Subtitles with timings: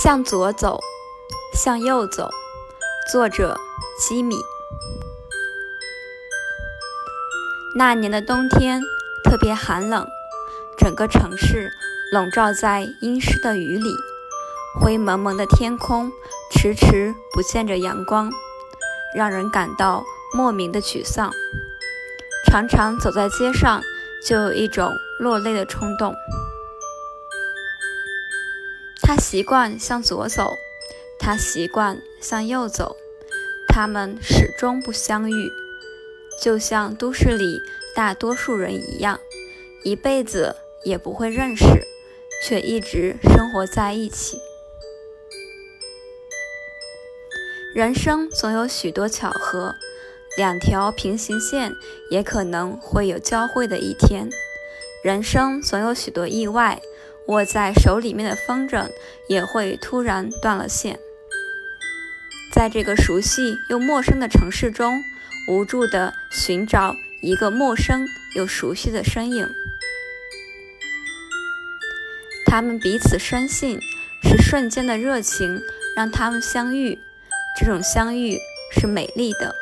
[0.00, 0.78] 向左走，
[1.52, 2.30] 向右走。
[3.10, 3.58] 作者：
[3.98, 4.36] 基米。
[7.76, 8.80] 那年的冬天
[9.24, 10.06] 特别寒冷，
[10.78, 11.72] 整个城市
[12.12, 13.90] 笼罩在阴湿的雨里，
[14.80, 16.12] 灰蒙蒙的天空
[16.52, 18.30] 迟迟不见着阳光，
[19.16, 21.32] 让人感到莫名的沮丧。
[22.46, 23.82] 常常走在街上，
[24.24, 26.14] 就有一种落泪的冲动。
[29.08, 30.58] 他习惯向左走，
[31.18, 32.94] 他习惯向右走，
[33.66, 35.50] 他们始终不相遇，
[36.42, 37.62] 就像都市里
[37.94, 39.18] 大多数人一样，
[39.82, 41.64] 一辈子也不会认识，
[42.44, 44.38] 却一直生活在一起。
[47.74, 49.74] 人生总有许多巧合，
[50.36, 51.72] 两条平行线
[52.10, 54.28] 也可能会有交汇的一天。
[55.02, 56.82] 人生总有许多意外。
[57.28, 58.90] 握在手里面的风筝
[59.28, 60.98] 也会突然断了线，
[62.54, 65.02] 在这个熟悉又陌生的城市中，
[65.50, 69.46] 无助地寻找一个陌生又熟悉的身影。
[72.46, 73.78] 他们彼此深信，
[74.22, 75.60] 是瞬间的热情
[75.94, 76.98] 让他们相遇，
[77.60, 78.38] 这种相遇
[78.72, 79.54] 是美丽的。